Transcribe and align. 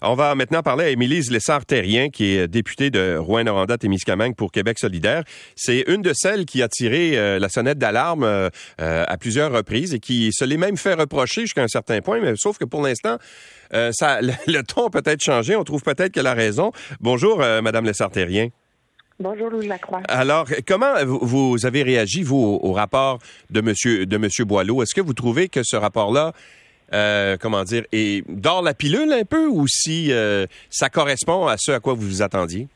On 0.00 0.14
va 0.14 0.34
maintenant 0.36 0.62
parler 0.62 0.84
à 0.84 0.88
Émilise 0.90 1.30
Lessard-Terrien, 1.30 2.08
qui 2.08 2.36
est 2.36 2.46
députée 2.46 2.90
de 2.90 3.16
Rouen-Noranda-Témiscamingue 3.16 4.36
pour 4.36 4.52
Québec 4.52 4.78
solidaire. 4.78 5.24
C'est 5.56 5.84
une 5.88 6.02
de 6.02 6.12
celles 6.14 6.44
qui 6.46 6.62
a 6.62 6.68
tiré 6.68 7.18
euh, 7.18 7.40
la 7.40 7.48
sonnette 7.48 7.78
d'alarme 7.78 8.22
euh, 8.22 8.48
euh, 8.80 9.04
à 9.08 9.16
plusieurs 9.16 9.50
reprises 9.50 9.94
et 9.94 9.98
qui 9.98 10.30
se 10.32 10.44
l'est 10.44 10.56
même 10.56 10.76
fait 10.76 10.94
reprocher 10.94 11.42
jusqu'à 11.42 11.62
un 11.62 11.68
certain 11.68 12.00
point, 12.00 12.20
mais 12.20 12.34
sauf 12.36 12.58
que 12.58 12.64
pour 12.64 12.82
l'instant, 12.82 13.18
ça, 13.90 14.20
le, 14.22 14.62
ton 14.62 14.88
peut 14.88 15.02
être 15.04 15.22
changé. 15.22 15.56
On 15.56 15.64
trouve 15.64 15.82
peut-être 15.82 16.12
qu'elle 16.12 16.28
a 16.28 16.34
raison. 16.34 16.70
Bonjour, 17.00 17.38
Madame 17.38 17.84
Lessard-Terrien. 17.84 18.50
Bonjour 19.20 19.50
Louis 19.50 19.66
Lacroix. 19.66 20.00
Alors, 20.06 20.46
comment 20.64 20.94
vous, 21.04 21.66
avez 21.66 21.82
réagi, 21.82 22.22
vous, 22.22 22.60
au, 22.62 22.72
rapport 22.72 23.18
de 23.50 23.60
Monsieur, 23.60 24.06
de 24.06 24.16
Monsieur 24.16 24.44
Boileau? 24.44 24.80
Est-ce 24.80 24.94
que 24.94 25.00
vous 25.00 25.12
trouvez 25.12 25.48
que 25.48 25.62
ce 25.64 25.74
rapport-là 25.74 26.32
euh, 26.94 27.36
comment 27.40 27.64
dire, 27.64 27.84
et 27.92 28.24
dort 28.28 28.62
la 28.62 28.74
pilule 28.74 29.12
un 29.12 29.24
peu 29.24 29.46
ou 29.46 29.66
si 29.66 30.12
euh, 30.12 30.46
ça 30.70 30.88
correspond 30.88 31.46
à 31.46 31.56
ce 31.58 31.72
à 31.72 31.80
quoi 31.80 31.94
vous 31.94 32.02
vous 32.02 32.22
attendiez? 32.22 32.68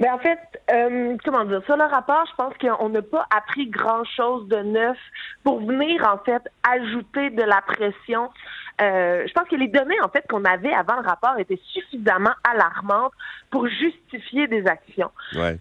Mais 0.00 0.08
ben, 0.08 0.14
en 0.14 0.18
fait, 0.18 0.38
euh, 0.72 1.16
comment 1.24 1.44
dire, 1.44 1.62
sur 1.66 1.76
le 1.76 1.84
rapport, 1.84 2.24
je 2.28 2.34
pense 2.34 2.54
qu'on 2.58 2.88
n'a 2.88 3.02
pas 3.02 3.26
appris 3.30 3.68
grand-chose 3.68 4.48
de 4.48 4.56
neuf 4.56 4.98
pour 5.44 5.60
venir, 5.60 6.04
en 6.04 6.18
fait, 6.18 6.42
ajouter 6.68 7.30
de 7.30 7.42
la 7.42 7.62
pression. 7.62 8.28
je 8.80 9.32
pense 9.32 9.48
que 9.48 9.56
les 9.56 9.68
données, 9.68 10.00
en 10.02 10.08
fait, 10.08 10.24
qu'on 10.28 10.44
avait 10.44 10.72
avant 10.72 10.96
le 10.96 11.06
rapport 11.06 11.38
étaient 11.38 11.60
suffisamment 11.72 12.34
alarmantes 12.42 13.12
pour 13.50 13.68
justifier 13.68 14.48
des 14.48 14.66
actions. 14.66 15.12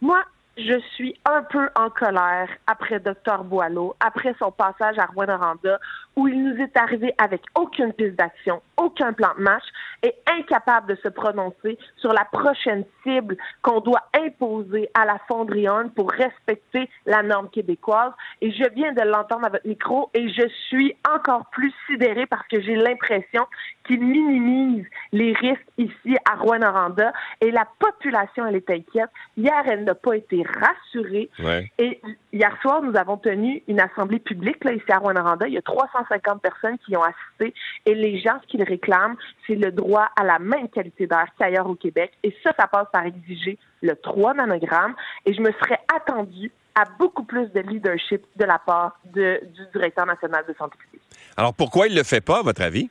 Moi, 0.02 0.24
je 0.58 0.80
suis 0.96 1.16
un 1.26 1.42
peu 1.44 1.70
en 1.76 1.90
colère 1.90 2.48
après 2.68 3.00
Dr 3.00 3.44
Boileau, 3.44 3.96
après 4.00 4.36
son 4.38 4.52
passage 4.52 5.00
à 5.00 5.06
Rwanda, 5.08 5.80
où 6.16 6.28
il 6.28 6.44
nous 6.44 6.62
est 6.62 6.78
arrivé 6.78 7.14
avec 7.18 7.42
aucune 7.56 7.92
piste 7.94 8.16
d'action, 8.16 8.62
aucun 8.78 9.14
plan 9.14 9.32
de 9.38 9.44
match 9.44 9.64
et 10.04 10.14
incapable 10.28 10.96
de 10.96 11.02
se 11.02 11.08
prononcer 11.08 11.78
sur 11.98 12.12
la 12.14 12.26
prochaine 12.26 12.84
cible 13.04 13.38
qu'on 13.62 13.80
doit 13.80 14.04
imposer 14.14 14.90
à 14.94 15.06
la 15.06 15.18
fonderie 15.28 15.64
pour 15.96 16.12
respecter 16.12 16.90
la 17.06 17.24
norme 17.24 17.50
québécoise. 17.50 18.12
Et 18.42 18.52
je 18.52 18.64
viens 18.74 18.92
de 18.92 19.02
l'entendre 19.02 19.46
à 19.46 19.50
votre 19.50 19.68
micro 19.68 20.10
et 20.14 20.28
je 20.30 20.48
suis 20.68 20.96
encore 21.10 21.46
plus 21.52 21.74
sidérée 21.88 22.26
parce 22.26 22.46
que 22.48 22.62
j'ai 22.62 22.76
l'impression 22.76 23.46
qu'il 23.86 24.02
minimise 24.02 24.86
les 25.12 25.34
risques 25.34 25.68
ici 25.78 26.18
à 26.30 26.36
Rwanda 26.36 27.14
et 27.42 27.52
la 27.52 27.68
population, 27.80 28.46
elle 28.46 28.56
est 28.56 28.70
inquiète. 28.70 29.10
Hier, 29.38 29.64
elle 29.66 29.84
n'a 29.84 29.96
pas 29.96 30.16
été 30.16 30.44
rassurée. 30.44 31.30
Et 31.78 32.02
hier 32.32 32.56
soir, 32.62 32.82
nous 32.82 32.96
avons 32.98 33.18
tenu 33.18 33.64
une 33.68 33.80
assemblée 33.80 34.20
publique 34.20 34.64
là, 34.64 34.74
ici 34.74 34.92
à 34.92 34.98
Rwanda. 34.98 35.48
Il 35.48 35.54
y 35.54 35.58
a 35.58 35.62
350 35.62 36.42
personnes 36.42 36.78
qui 36.86 36.98
ont 36.98 37.04
assisté 37.04 37.54
et 37.86 37.96
les 37.96 38.20
gens, 38.20 38.40
ce 38.42 38.48
qu'ils 38.48 38.64
réclament, 38.64 39.16
c'est 39.48 39.56
le 39.56 39.72
droit 39.72 39.93
à 40.16 40.24
la 40.24 40.40
même 40.40 40.70
qualité 40.70 41.08
d'air 41.08 41.28
qu'ailleurs 41.38 41.68
au 41.68 41.76
Québec. 41.76 42.12
Et 42.24 42.36
ça, 42.44 42.54
ça 42.58 42.68
passe 42.68 42.88
par 42.92 43.06
exiger 43.06 43.58
le 43.82 43.96
3 43.96 44.34
nanogrammes. 44.36 44.96
Et 45.26 45.34
je 45.34 45.42
me 45.42 45.52
serais 45.52 45.80
attendue 45.96 46.52
à 46.76 46.84
beaucoup 46.98 47.24
plus 47.24 47.48
de 47.50 47.60
leadership 47.60 48.24
de 48.36 48.46
la 48.46 48.60
part 48.60 49.00
du 49.06 49.40
directeur 49.74 50.06
national 50.06 50.44
de 50.48 50.56
santé 50.58 50.76
publique. 50.78 51.02
Alors 51.38 51.54
pourquoi 51.54 51.88
il 51.88 51.94
ne 51.94 52.00
le 52.00 52.04
fait 52.04 52.22
pas, 52.22 52.40
à 52.40 52.42
votre 52.42 52.62
avis? 52.62 52.90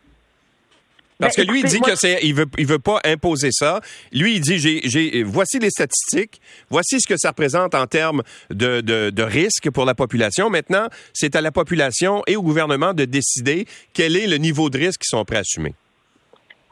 Parce 1.18 1.36
ben, 1.36 1.46
que 1.46 1.52
lui, 1.52 1.60
il 1.60 1.66
dit 1.66 1.80
que 1.80 1.94
c'est, 1.94 2.18
il 2.22 2.34
veut, 2.34 2.46
il 2.58 2.66
veut 2.66 2.80
pas 2.80 3.00
imposer 3.04 3.50
ça. 3.52 3.80
Lui, 4.12 4.34
il 4.34 4.40
dit, 4.40 4.58
j'ai, 4.58 5.22
voici 5.22 5.60
les 5.60 5.70
statistiques, 5.70 6.40
voici 6.68 7.00
ce 7.00 7.06
que 7.06 7.14
ça 7.16 7.28
représente 7.28 7.74
en 7.76 7.86
termes 7.86 8.22
de, 8.50 8.80
de, 8.80 9.10
de 9.10 9.22
risque 9.22 9.70
pour 9.70 9.84
la 9.84 9.94
population. 9.94 10.50
Maintenant, 10.50 10.88
c'est 11.12 11.36
à 11.36 11.40
la 11.40 11.52
population 11.52 12.22
et 12.26 12.36
au 12.36 12.42
gouvernement 12.42 12.92
de 12.92 13.04
décider 13.04 13.66
quel 13.92 14.16
est 14.16 14.26
le 14.26 14.36
niveau 14.36 14.68
de 14.68 14.78
risque 14.78 15.02
qu'ils 15.02 15.16
sont 15.16 15.24
prêts 15.24 15.36
à 15.36 15.40
assumer. 15.40 15.74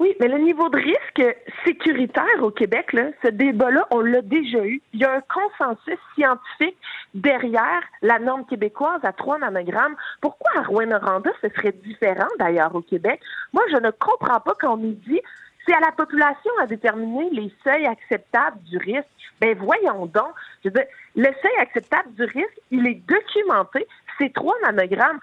Oui, 0.00 0.16
mais 0.18 0.28
le 0.28 0.38
niveau 0.38 0.70
de 0.70 0.78
risque 0.78 1.36
sécuritaire 1.62 2.42
au 2.42 2.50
Québec, 2.50 2.94
là, 2.94 3.10
ce 3.22 3.28
débat-là, 3.28 3.86
on 3.90 4.00
l'a 4.00 4.22
déjà 4.22 4.64
eu. 4.64 4.80
Il 4.94 5.00
y 5.00 5.04
a 5.04 5.12
un 5.12 5.20
consensus 5.20 5.98
scientifique 6.14 6.78
derrière 7.12 7.82
la 8.00 8.18
norme 8.18 8.46
québécoise 8.46 9.00
à 9.02 9.12
3 9.12 9.40
nanogrammes. 9.40 9.96
Pourquoi 10.22 10.52
à 10.56 10.62
Rouen-Noranda, 10.62 11.30
ce 11.42 11.50
serait 11.50 11.72
différent 11.72 12.28
d'ailleurs 12.38 12.74
au 12.74 12.80
Québec? 12.80 13.20
Moi, 13.52 13.62
je 13.70 13.76
ne 13.76 13.90
comprends 13.90 14.40
pas 14.40 14.54
quand 14.58 14.72
on 14.72 14.78
nous 14.78 14.96
dit 15.06 15.20
c'est 15.66 15.74
à 15.74 15.80
la 15.80 15.92
population 15.92 16.50
à 16.62 16.66
déterminer 16.66 17.28
les 17.32 17.52
seuils 17.62 17.86
acceptables 17.86 18.58
du 18.62 18.78
risque. 18.78 19.06
Ben 19.38 19.54
voyons 19.58 20.06
donc. 20.06 20.32
Je 20.64 20.70
veux 20.70 20.74
dire, 20.76 20.86
le 21.14 21.28
seuil 21.42 21.56
acceptable 21.60 22.10
du 22.14 22.24
risque, 22.24 22.58
il 22.70 22.86
est 22.86 23.02
documenté. 23.06 23.86
C'est 24.16 24.32
3 24.32 24.54
nanogrammes. 24.62 25.20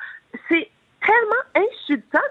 C'est 0.48 0.70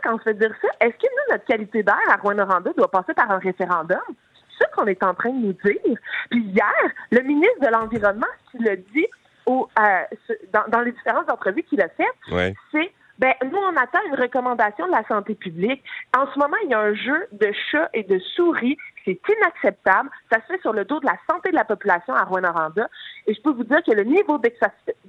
quand 0.06 0.14
on 0.14 0.18
fait 0.18 0.34
dire 0.34 0.54
ça. 0.62 0.68
Est-ce 0.80 0.94
que 0.94 1.06
nous, 1.06 1.32
notre 1.32 1.44
qualité 1.44 1.82
d'air 1.82 1.98
à 2.08 2.16
Rwanda 2.16 2.46
doit 2.76 2.90
passer 2.90 3.14
par 3.14 3.30
un 3.30 3.38
référendum? 3.38 3.98
C'est 4.34 4.64
ça 4.64 4.70
qu'on 4.74 4.86
est 4.86 5.02
en 5.02 5.14
train 5.14 5.30
de 5.30 5.46
nous 5.46 5.52
dire. 5.52 5.98
Puis 6.30 6.40
hier, 6.40 6.72
le 7.10 7.20
ministre 7.22 7.60
de 7.60 7.68
l'Environnement, 7.68 8.26
ce 8.46 8.58
qu'il 8.58 8.68
a 8.68 8.76
dit 8.76 9.06
au, 9.44 9.68
euh, 9.78 10.34
dans, 10.52 10.64
dans, 10.68 10.80
les 10.80 10.92
différentes 10.92 11.30
entrevues 11.30 11.62
qu'il 11.62 11.80
a 11.80 11.88
faites, 11.88 12.50
c'est 12.72 12.92
ben, 13.18 13.32
nous, 13.50 13.56
on 13.56 13.76
attend 13.76 14.00
une 14.08 14.14
recommandation 14.14 14.86
de 14.86 14.92
la 14.92 15.02
santé 15.08 15.34
publique. 15.34 15.82
En 16.16 16.26
ce 16.32 16.38
moment, 16.38 16.56
il 16.64 16.70
y 16.70 16.74
a 16.74 16.80
un 16.80 16.94
jeu 16.94 17.26
de 17.32 17.50
chats 17.70 17.88
et 17.94 18.02
de 18.02 18.18
souris. 18.18 18.76
C'est 19.06 19.18
inacceptable. 19.28 20.10
Ça 20.30 20.40
se 20.42 20.52
fait 20.52 20.60
sur 20.60 20.74
le 20.74 20.84
dos 20.84 21.00
de 21.00 21.06
la 21.06 21.16
santé 21.30 21.50
de 21.50 21.54
la 21.54 21.64
population 21.64 22.12
à 22.12 22.24
Rwanda. 22.24 22.88
Et 23.26 23.32
je 23.32 23.40
peux 23.40 23.52
vous 23.52 23.64
dire 23.64 23.82
que 23.82 23.92
le 23.92 24.04
niveau 24.04 24.38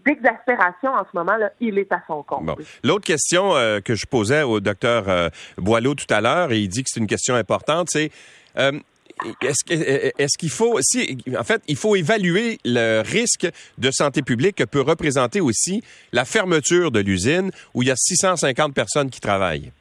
d'exaspération 0.07 0.91
en 0.91 1.03
ce 1.03 1.15
moment, 1.15 1.35
là, 1.35 1.51
il 1.59 1.77
est 1.77 1.91
à 1.91 2.01
son 2.07 2.23
compte. 2.23 2.49
L'autre 2.83 3.05
question 3.05 3.55
euh, 3.55 3.79
que 3.81 3.95
je 3.95 4.05
posais 4.05 4.43
au 4.43 4.59
docteur 4.59 5.09
euh, 5.09 5.29
Boileau 5.57 5.95
tout 5.95 6.11
à 6.11 6.21
l'heure, 6.21 6.51
et 6.51 6.59
il 6.59 6.69
dit 6.69 6.83
que 6.83 6.89
c'est 6.91 6.99
une 6.99 7.07
question 7.07 7.35
importante, 7.35 7.89
c'est 7.91 8.11
euh, 8.57 8.71
est-ce 9.41 10.37
qu'il 10.37 10.49
faut, 10.49 10.77
si, 10.81 11.17
en 11.37 11.43
fait, 11.43 11.61
il 11.67 11.75
faut 11.75 11.95
évaluer 11.95 12.59
le 12.63 13.01
risque 13.01 13.47
de 13.77 13.91
santé 13.91 14.21
publique 14.21 14.55
que 14.57 14.63
peut 14.63 14.81
représenter 14.81 15.41
aussi 15.41 15.81
la 16.11 16.23
fermeture 16.23 16.91
de 16.91 16.99
l'usine 16.99 17.51
où 17.73 17.81
il 17.81 17.87
y 17.87 17.91
a 17.91 17.95
650 17.95 18.73
personnes 18.73 19.09
qui 19.09 19.19
travaillent. 19.19 19.71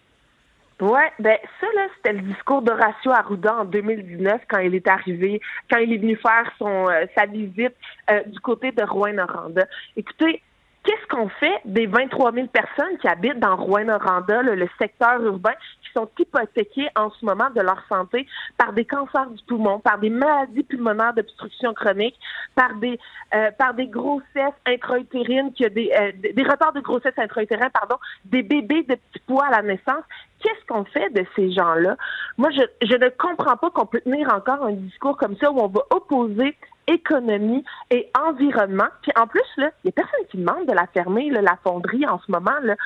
Oui, 0.81 1.01
ben 1.19 1.39
ça 1.59 1.67
là, 1.75 1.87
c'était 1.97 2.13
le 2.13 2.21
discours 2.21 2.61
d'Horacio 2.61 3.11
Arruda 3.11 3.61
en 3.61 3.65
2019 3.65 4.43
quand 4.47 4.59
il 4.59 4.75
est 4.75 4.87
arrivé, 4.87 5.41
quand 5.71 5.79
il 5.79 5.95
est 5.95 5.97
venu 5.97 6.17
faire 6.17 6.53
son 6.59 6.91
euh, 6.91 7.07
sa 7.17 7.25
visite 7.25 7.75
euh, 8.11 8.23
du 8.27 8.39
côté 8.41 8.73
de 8.73 8.83
Rouen-Noranda. 8.83 9.67
Écoutez, 9.97 10.43
qu'est-ce 10.87 11.07
qu'on 11.09 11.29
fait 11.29 11.61
des 11.65 11.87
23 11.87 12.33
000 12.33 12.47
personnes 12.47 12.97
qui 13.01 13.09
habitent 13.09 13.41
dans 13.41 13.57
Rouen-Noranda, 13.57 14.43
le 14.43 14.69
secteur 14.81 15.21
urbain, 15.21 15.53
qui 15.83 15.91
sont 15.93 16.09
hypothéquées 16.19 16.89
en 16.95 17.11
ce 17.11 17.25
moment 17.25 17.51
de 17.55 17.61
leur 17.61 17.83
santé 17.89 18.27
par 18.57 18.73
des 18.73 18.85
cancers 18.85 19.29
du 19.31 19.43
poumon, 19.45 19.81
par 19.81 19.99
des 19.99 20.11
maladies 20.11 20.63
pulmonaires 20.63 21.13
d'obstruction 21.13 21.75
chronique, 21.75 22.19
par 22.55 22.75
des 22.77 22.99
euh, 23.35 23.51
par 23.59 23.75
des 23.75 23.89
grossesses 23.89 24.55
intra-utérines, 24.67 25.53
qui 25.53 25.65
a 25.65 25.69
des, 25.69 25.91
euh, 25.99 26.13
des 26.33 26.43
retards 26.43 26.73
de 26.73 26.81
grossesse 26.81 27.15
intra-utérine, 27.17 27.71
pardon, 27.73 27.97
des 28.25 28.43
bébés 28.43 28.85
de 28.85 28.95
petits 28.95 29.25
poids 29.27 29.47
à 29.47 29.51
la 29.51 29.63
naissance. 29.63 30.05
Qu'est-ce 30.41 30.65
qu'on 30.67 30.85
fait 30.85 31.11
de 31.13 31.25
ces 31.35 31.51
gens-là? 31.51 31.97
Moi, 32.39 32.51
je, 32.51 32.63
je 32.87 32.95
ne 32.95 33.09
comprends 33.09 33.57
pas 33.57 33.71
qu'on 33.71 33.87
peut 33.87 34.01
tenir 34.01 34.33
encore 34.33 34.65
un 34.65 34.73
discours 34.73 35.17
comme 35.17 35.37
ça 35.39 35.51
où 35.51 35.59
on 35.59 35.69
va 35.69 35.81
opposer 35.91 36.55
économie 36.87 37.65
et 37.91 38.11
environnement. 38.19 38.89
Puis 39.03 39.13
en 39.17 39.27
plus, 39.27 39.43
là, 39.57 39.71
il 39.85 39.89
n'y 39.89 39.91
a 39.91 39.93
personne 39.93 40.27
qui 40.31 40.39
demande 40.39 40.67
de 40.67 40.73
la 40.73 40.87
fermer, 40.87 41.31
la 41.31 41.59
fonderie 41.63 42.07
en 42.07 42.19
ce 42.19 42.31
moment. 42.31 42.59
Là. 42.63 42.77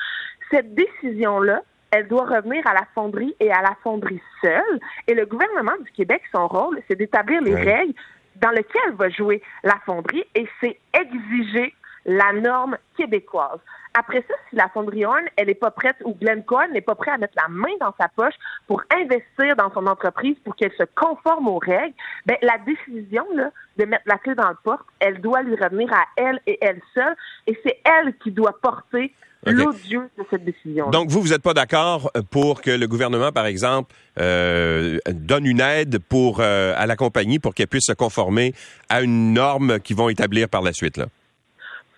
Cette 0.49 0.73
décision-là, 0.75 1.61
elle 1.91 2.07
doit 2.07 2.25
revenir 2.25 2.65
à 2.65 2.73
la 2.73 2.85
fonderie 2.95 3.35
et 3.39 3.51
à 3.51 3.61
la 3.61 3.75
fonderie 3.83 4.21
seule. 4.41 4.79
Et 5.07 5.13
le 5.13 5.25
gouvernement 5.25 5.77
du 5.83 5.91
Québec, 5.91 6.21
son 6.31 6.47
rôle, 6.47 6.81
c'est 6.87 6.95
d'établir 6.95 7.41
les 7.41 7.55
règles 7.55 7.93
dans 8.37 8.51
lesquelles 8.51 8.93
va 8.95 9.09
jouer 9.09 9.41
la 9.63 9.77
fonderie 9.85 10.23
et 10.35 10.47
c'est 10.59 10.79
exiger 10.93 11.73
la 12.05 12.33
norme 12.33 12.77
québécoise. 12.97 13.59
Après 13.93 14.23
ça, 14.27 14.33
si 14.49 14.55
la 14.55 14.69
fonderie 14.69 15.05
Horn, 15.05 15.25
elle 15.35 15.47
n'est 15.47 15.53
pas 15.53 15.71
prête, 15.71 15.97
ou 16.05 16.13
Glencore 16.13 16.67
n'est 16.71 16.81
pas 16.81 16.95
prêt 16.95 17.11
à 17.11 17.17
mettre 17.17 17.33
la 17.35 17.49
main 17.49 17.75
dans 17.81 17.93
sa 17.99 18.07
poche 18.07 18.33
pour 18.67 18.81
investir 18.89 19.55
dans 19.57 19.71
son 19.73 19.85
entreprise 19.85 20.37
pour 20.45 20.55
qu'elle 20.55 20.71
se 20.77 20.83
conforme 20.95 21.49
aux 21.49 21.59
règles, 21.59 21.93
ben, 22.25 22.37
la 22.41 22.57
décision 22.59 23.25
là, 23.35 23.51
de 23.77 23.85
mettre 23.85 24.03
la 24.05 24.17
clé 24.17 24.33
dans 24.35 24.49
le 24.49 24.57
porte, 24.63 24.85
elle 24.99 25.19
doit 25.19 25.41
lui 25.41 25.55
revenir 25.55 25.91
à 25.93 26.05
elle 26.15 26.39
et 26.47 26.57
elle 26.61 26.81
seule, 26.93 27.15
et 27.47 27.59
c'est 27.65 27.79
elle 27.83 28.15
qui 28.19 28.31
doit 28.31 28.57
porter 28.61 29.13
l'odieux 29.45 30.09
de 30.17 30.23
cette 30.29 30.45
décision. 30.45 30.89
Donc, 30.91 31.09
vous, 31.09 31.21
vous 31.21 31.29
n'êtes 31.29 31.41
pas 31.41 31.53
d'accord 31.53 32.11
pour 32.29 32.61
que 32.61 32.71
le 32.71 32.87
gouvernement, 32.87 33.31
par 33.31 33.47
exemple, 33.47 33.93
euh, 34.19 34.99
donne 35.09 35.45
une 35.45 35.59
aide 35.59 35.97
pour 35.97 36.39
euh, 36.39 36.73
à 36.77 36.85
la 36.85 36.95
compagnie 36.95 37.39
pour 37.39 37.55
qu'elle 37.55 37.67
puisse 37.67 37.87
se 37.87 37.93
conformer 37.93 38.53
à 38.87 39.01
une 39.01 39.33
norme 39.33 39.79
qu'ils 39.79 39.97
vont 39.97 40.09
établir 40.09 40.47
par 40.47 40.61
la 40.61 40.73
suite, 40.73 40.97
là? 40.97 41.07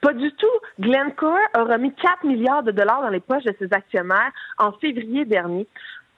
Pas 0.04 0.14
du 0.14 0.30
tout. 0.34 0.48
Glencore 0.82 1.38
a 1.54 1.64
remis 1.64 1.94
4 1.94 2.26
milliards 2.26 2.62
de 2.62 2.72
dollars 2.72 3.02
dans 3.02 3.10
les 3.10 3.22
poches 3.22 3.46
de 3.46 3.56
ses 3.58 3.72
actionnaires 3.72 4.34
en 4.58 4.74
février 4.74 5.24
dernier. 5.24 5.66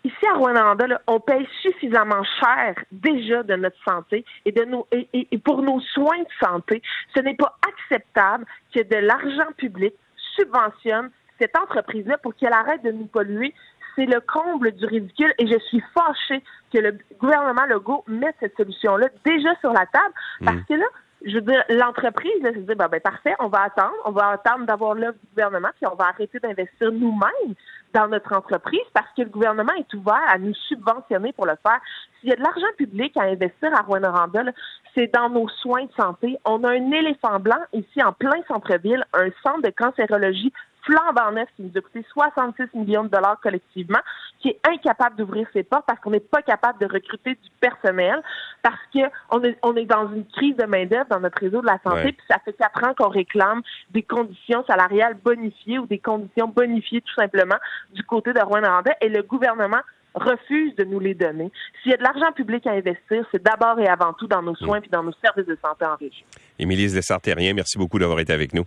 Ici 0.04 0.28
à 0.28 0.34
Rwanda, 0.34 0.88
on 1.06 1.20
paye 1.20 1.48
suffisamment 1.62 2.24
cher 2.40 2.76
déjà 2.92 3.44
de 3.44 3.56
notre 3.56 3.78
santé 3.88 4.26
et, 4.46 4.52
de 4.52 4.64
nos, 4.66 4.88
et, 4.92 5.38
pour 5.38 5.62
nos 5.62 5.80
soins 5.82 6.18
de 6.18 6.46
santé. 6.48 6.82
Ce 7.16 7.22
n'est 7.22 7.36
pas 7.36 7.56
acceptable 7.68 8.46
que 8.74 8.82
de 8.82 8.98
l'argent 8.98 9.52
public 9.56 9.94
subventionne 10.36 11.12
cette 11.40 11.56
entreprise-là 11.56 12.18
pour 12.18 12.34
qu'elle 12.36 12.54
arrête 12.54 12.84
de 12.84 12.92
nous 12.92 13.06
polluer 13.06 13.54
c'est 13.96 14.06
le 14.06 14.20
comble 14.20 14.72
du 14.74 14.86
ridicule 14.86 15.34
et 15.38 15.48
je 15.48 15.58
suis 15.70 15.82
fâchée 15.94 16.44
que 16.74 16.80
le 16.80 16.98
gouvernement 17.20 17.66
Legault 17.66 18.04
mette 18.08 18.36
cette 18.42 18.58
solution-là 18.58 19.08
déjà 19.24 19.56
sur 19.62 19.72
la 19.72 19.86
table 19.86 20.14
parce 20.44 20.62
que 20.68 20.74
là, 20.74 20.86
je 21.26 21.36
veux 21.36 21.42
dire, 21.42 21.64
l'entreprise, 21.70 22.42
là, 22.44 22.54
se 22.54 22.60
dit, 22.60 22.76
ben, 22.76 22.88
ben, 22.88 23.02
parfait, 23.02 23.34
on 23.40 23.48
va 23.48 23.64
attendre, 23.64 23.96
on 24.06 24.12
va 24.12 24.30
attendre 24.30 24.66
d'avoir 24.66 24.94
l'offre 24.94 25.18
du 25.24 25.30
gouvernement, 25.30 25.70
puis 25.76 25.90
on 25.92 25.96
va 25.96 26.10
arrêter 26.10 26.40
d'investir 26.40 26.92
nous-mêmes 26.92 27.56
dans 27.94 28.08
notre 28.08 28.34
entreprise 28.34 28.86
parce 28.94 29.08
que 29.16 29.24
le 29.24 29.30
gouvernement 29.30 29.74
est 29.74 29.94
ouvert 29.94 30.22
à 30.28 30.38
nous 30.38 30.54
subventionner 30.54 31.32
pour 31.34 31.46
le 31.46 31.56
faire. 31.64 31.80
S'il 32.20 32.30
y 32.30 32.34
a 32.34 32.36
de 32.36 32.42
l'argent 32.42 32.68
public 32.78 33.16
à 33.18 33.24
investir 33.24 33.74
à 33.74 33.82
Rouen-Noranda, 33.82 34.44
c'est 34.94 35.12
dans 35.14 35.30
nos 35.30 35.48
soins 35.48 35.86
de 35.86 35.94
santé. 35.98 36.38
On 36.46 36.64
a 36.64 36.72
un 36.72 36.92
éléphant 36.92 37.40
blanc 37.40 37.60
ici 37.74 38.04
en 38.04 38.12
plein 38.12 38.42
centre-ville, 38.48 39.04
un 39.14 39.30
centre 39.44 39.62
de 39.62 39.70
cancérologie 39.70 40.52
flambant 40.86 41.32
neuf 41.32 41.50
qui 41.56 41.64
nous 41.64 41.72
a 41.76 41.82
coûté 41.82 42.06
66 42.14 42.64
millions 42.74 43.04
de 43.04 43.10
dollars 43.10 43.40
collectivement, 43.42 44.00
qui 44.40 44.50
est 44.50 44.60
incapable 44.68 45.16
d'ouvrir 45.16 45.48
ses 45.54 45.64
portes 45.64 45.86
parce 45.86 46.00
qu'on 46.00 46.12
n'est 46.12 46.20
pas 46.20 46.42
capable 46.42 46.80
de 46.80 46.86
recruter 46.86 47.32
du 47.32 47.50
personnel, 47.60 48.22
parce 48.62 48.80
qu'on 48.94 49.44
est, 49.44 49.58
on 49.64 49.76
est 49.76 49.86
dans 49.86 50.12
une 50.12 50.26
crise 50.26 50.56
de 50.56 50.66
main-d'œuvre 50.66 51.08
dans 51.10 51.20
notre 51.20 51.40
réseau 51.40 51.62
de 51.62 51.66
la 51.66 51.80
santé, 51.84 52.12
puis 52.12 52.26
ça 52.30 52.38
fait 52.44 52.54
quatre 52.54 52.84
ans 52.84 52.94
qu'on 52.96 53.10
réclame 53.10 53.62
des 53.90 54.04
conditions 54.04 54.64
salariales 54.66 55.16
bonifiées 55.24 55.80
ou 55.80 55.88
des 55.88 56.00
conditions 56.00 56.48
bonifiées 56.48 57.02
tout 57.02 57.14
simplement 57.16 57.58
du 57.94 58.04
côté 58.04 58.34
de 58.34 58.42
Rouen-Noranda 58.42 58.94
et 59.02 59.10
le 59.10 59.24
gouvernement 59.24 59.82
refuse 60.14 60.74
de 60.76 60.86
nous 60.86 61.00
les 61.00 61.14
donner. 61.14 61.52
S'il 61.82 61.92
y 61.92 61.94
a 61.94 61.98
de 61.98 62.04
l'argent 62.04 62.32
public 62.32 62.66
à 62.68 62.72
investir, 62.72 63.26
c'est 63.32 63.44
d'abord 63.44 63.80
et 63.80 63.88
avant 63.88 64.14
tout 64.14 64.28
dans 64.28 64.42
nos 64.42 64.56
soins 64.56 64.80
puis 64.80 64.90
dans 64.90 65.04
nos 65.04 65.14
services 65.24 65.46
de 65.46 65.58
santé 65.62 65.86
en 65.86 65.96
région. 65.96 66.26
Émilie 66.58 66.92
Dessartérien, 66.94 67.54
merci 67.54 67.78
beaucoup 67.78 68.00
d'avoir 68.00 68.20
été 68.20 68.32
avec 68.32 68.54
nous. 68.54 68.64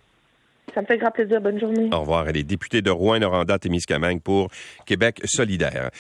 Ça 0.75 0.82
me 0.82 0.87
fait 0.87 0.99
grand 0.99 1.11
plaisir. 1.11 1.41
Bonne 1.41 1.59
journée. 1.59 1.91
Au 1.93 2.00
revoir. 2.00 2.29
Elle 2.29 2.37
est 2.37 2.43
députée 2.44 2.82
de 2.82 2.91
Rouen-Noranda-Témiscamingue 2.91 4.20
pour 4.20 4.49
Québec 4.87 5.20
solidaire. 5.25 5.91